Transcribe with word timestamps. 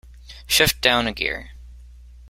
Shift 0.47 0.81
down 0.81 1.05
a 1.05 1.13
gear. 1.13 1.51